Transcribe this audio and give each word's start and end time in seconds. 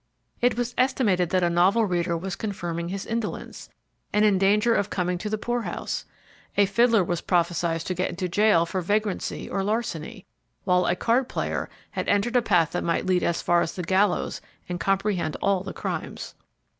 It 0.41 0.57
was 0.57 0.73
estimated 0.79 1.29
that 1.29 1.43
a 1.43 1.49
novel 1.51 1.85
reader 1.85 2.17
was 2.17 2.35
confirming 2.35 2.89
his 2.89 3.05
indolence, 3.05 3.69
and 4.11 4.25
in 4.25 4.39
danger 4.39 4.73
of 4.73 4.89
coming 4.89 5.19
to 5.19 5.29
the 5.29 5.37
poor 5.37 5.61
house; 5.61 6.05
a 6.57 6.65
fiddler 6.65 7.03
was 7.03 7.21
prophesied 7.21 7.81
to 7.81 7.93
get 7.93 8.09
into 8.09 8.27
jail 8.27 8.65
for 8.65 8.81
vagrancy 8.81 9.47
or 9.47 9.63
larceny; 9.63 10.25
while 10.63 10.87
a 10.87 10.95
card 10.95 11.29
player 11.29 11.69
had 11.91 12.09
entered 12.09 12.35
a 12.35 12.41
path 12.41 12.71
that 12.71 12.83
might 12.83 13.05
lead 13.05 13.21
as 13.21 13.43
far 13.43 13.61
as 13.61 13.73
the 13.75 13.83
gallows 13.83 14.41
and 14.67 14.79
comprehend 14.79 15.37
all 15.39 15.61
the 15.61 15.71
crimes. 15.71 16.33